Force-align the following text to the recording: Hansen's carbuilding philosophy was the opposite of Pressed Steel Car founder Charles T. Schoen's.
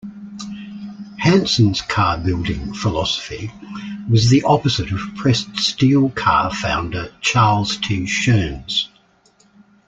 Hansen's 1.19 1.79
carbuilding 1.83 2.73
philosophy 2.73 3.51
was 4.09 4.31
the 4.31 4.41
opposite 4.41 4.91
of 4.91 4.99
Pressed 5.15 5.57
Steel 5.59 6.09
Car 6.09 6.51
founder 6.51 7.13
Charles 7.21 7.77
T. 7.77 8.07
Schoen's. 8.07 8.89